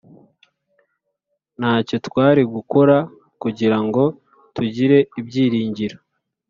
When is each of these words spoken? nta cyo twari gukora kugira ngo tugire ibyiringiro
nta 1.59 1.73
cyo 1.87 1.97
twari 2.05 2.41
gukora 2.55 2.97
kugira 3.41 3.77
ngo 3.85 4.03
tugire 4.55 4.97
ibyiringiro 5.19 5.97